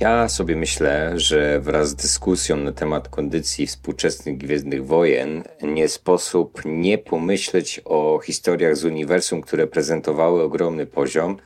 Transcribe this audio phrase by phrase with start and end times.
[0.00, 6.62] Ja sobie myślę, że wraz z dyskusją na temat kondycji współczesnych Gwiezdnych Wojen nie sposób
[6.64, 11.36] nie pomyśleć o historiach z uniwersum, które prezentowały ogromny poziom,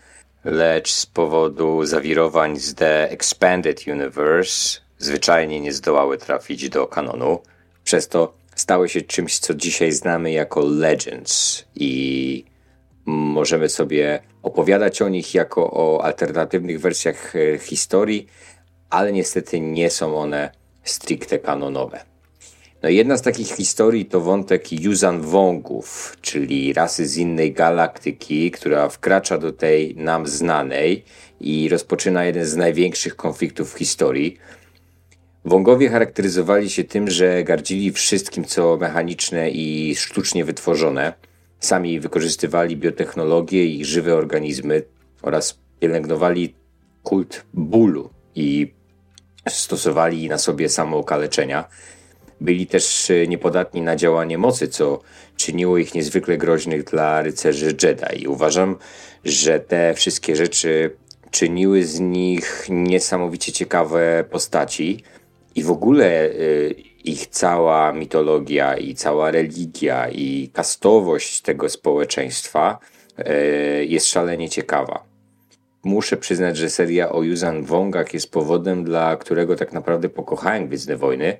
[0.45, 7.39] lecz z powodu zawirowań z The Expanded Universe zwyczajnie nie zdołały trafić do kanonu.
[7.85, 12.54] Przez to stały się czymś, co dzisiaj znamy jako Legends i
[13.07, 18.26] możemy sobie opowiadać o nich jako o alternatywnych wersjach e, historii,
[18.90, 20.50] ale niestety nie są one
[20.85, 22.04] stricte kanonowe.
[22.82, 28.89] No jedna z takich historii to wątek Yuzan Wongów, czyli rasy z innej galaktyki, która
[28.89, 31.04] wkracza do tej nam znanej
[31.40, 34.39] i rozpoczyna jeden z największych konfliktów w historii.
[35.45, 41.12] Wongowie charakteryzowali się tym, że gardzili wszystkim, co mechaniczne i sztucznie wytworzone.
[41.65, 44.83] Sami wykorzystywali biotechnologię i żywe organizmy
[45.23, 46.55] oraz pielęgnowali
[47.03, 48.75] kult bólu i
[49.48, 51.65] stosowali na sobie samookaleczenia.
[52.41, 55.01] Byli też e, niepodatni na działanie mocy, co
[55.37, 58.27] czyniło ich niezwykle groźnych dla rycerzy Jedi.
[58.27, 58.77] Uważam,
[59.25, 60.97] że te wszystkie rzeczy
[61.31, 65.05] czyniły z nich niesamowicie ciekawe postaci
[65.55, 72.79] i w ogóle y, ich cała mitologia i cała religia i kastowość tego społeczeństwa
[73.19, 75.05] y, jest szalenie ciekawa.
[75.85, 80.97] Muszę przyznać, że seria o Yuzan Wongach jest powodem, dla którego tak naprawdę pokochałem Gwiezdne
[80.97, 81.37] Wojny,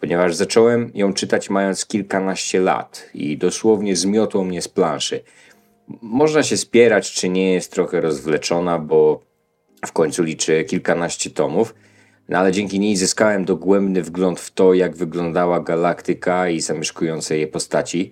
[0.00, 5.20] ponieważ zacząłem ją czytać mając kilkanaście lat i dosłownie zmiotło mnie z planszy.
[6.02, 9.20] Można się spierać, czy nie jest trochę rozwleczona, bo
[9.86, 11.74] w końcu liczy kilkanaście tomów,
[12.28, 17.46] no ale dzięki niej zyskałem dogłębny wgląd w to, jak wyglądała galaktyka i zamieszkujące jej
[17.46, 18.10] postaci.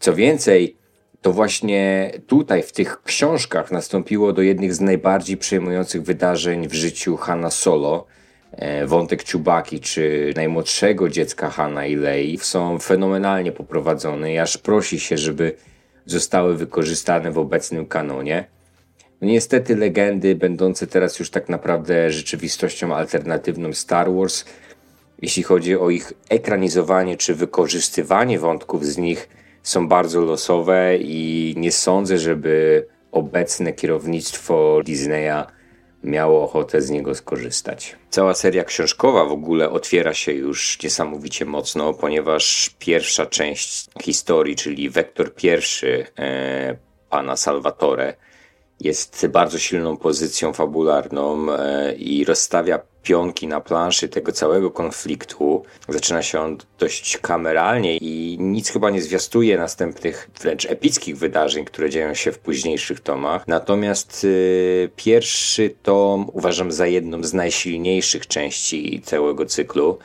[0.00, 0.76] Co więcej,
[1.22, 7.16] to właśnie tutaj, w tych książkach, nastąpiło do jednych z najbardziej przejmujących wydarzeń w życiu
[7.16, 8.06] Hanna Solo.
[8.52, 15.18] E, wątek Czubaki czy najmłodszego dziecka Hanna i Lei są fenomenalnie poprowadzone aż prosi się,
[15.18, 15.56] żeby
[16.06, 18.44] zostały wykorzystane w obecnym kanonie.
[19.20, 24.44] No niestety legendy, będące teraz już tak naprawdę rzeczywistością alternatywną Star Wars,
[25.22, 29.28] jeśli chodzi o ich ekranizowanie czy wykorzystywanie wątków z nich,
[29.62, 35.46] są bardzo losowe i nie sądzę, żeby obecne kierownictwo Disneya
[36.04, 37.96] miało ochotę z niego skorzystać.
[38.10, 44.90] Cała seria książkowa w ogóle otwiera się już niesamowicie mocno, ponieważ pierwsza część historii, czyli
[44.90, 46.76] wektor pierwszy e,
[47.10, 48.14] pana Salvatore,
[48.80, 55.62] jest bardzo silną pozycją fabularną e, i rozstawia pionki na planszy tego całego konfliktu.
[55.88, 61.90] Zaczyna się on dość kameralnie i nic chyba nie zwiastuje następnych wręcz epickich wydarzeń, które
[61.90, 63.48] dzieją się w późniejszych tomach.
[63.48, 69.98] Natomiast y, pierwszy tom uważam za jedną z najsilniejszych części całego cyklu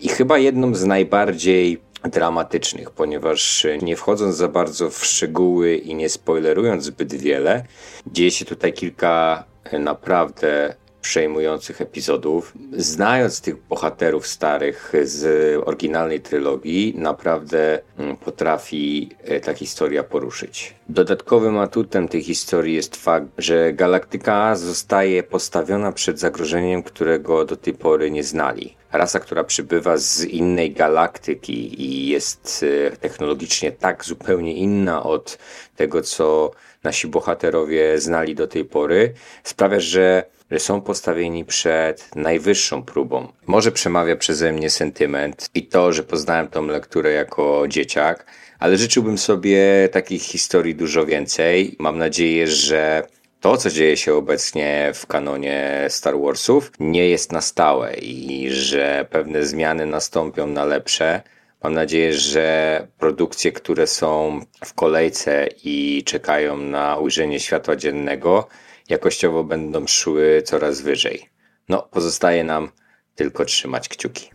[0.00, 6.08] i chyba jedną z najbardziej dramatycznych, ponieważ nie wchodząc za bardzo w szczegóły i nie
[6.08, 7.64] spoilerując zbyt wiele,
[8.06, 12.52] dzieje się tutaj kilka naprawdę przejmujących epizodów.
[12.76, 15.24] Znając tych bohaterów starych z
[15.66, 20.74] oryginalnej trylogii, naprawdę mm, potrafi e, ta historia poruszyć.
[20.88, 27.74] Dodatkowym atutem tej historii jest fakt, że galaktyka zostaje postawiona przed zagrożeniem, którego do tej
[27.74, 28.76] pory nie znali.
[28.92, 35.38] Rasa, która przybywa z innej galaktyki i jest e, technologicznie tak zupełnie inna od
[35.76, 36.50] tego, co
[36.84, 43.32] nasi bohaterowie znali do tej pory, sprawia, że że są postawieni przed najwyższą próbą.
[43.46, 48.26] Może przemawia przeze mnie sentyment i to, że poznałem tą lekturę jako dzieciak,
[48.58, 51.76] ale życzyłbym sobie takich historii dużo więcej.
[51.78, 53.02] Mam nadzieję, że
[53.40, 59.06] to, co dzieje się obecnie w kanonie Star Warsów, nie jest na stałe i że
[59.10, 61.22] pewne zmiany nastąpią na lepsze.
[61.62, 68.48] Mam nadzieję, że produkcje, które są w kolejce i czekają na ujrzenie światła dziennego,
[68.90, 71.28] jakościowo będą szły coraz wyżej.
[71.68, 72.70] No, pozostaje nam
[73.14, 74.30] tylko trzymać kciuki.